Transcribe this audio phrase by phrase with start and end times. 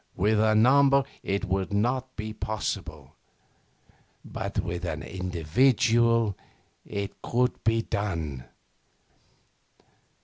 [0.15, 3.15] 'With a number it would not be possible,
[4.25, 6.35] but with an individual
[6.83, 8.45] it could be done.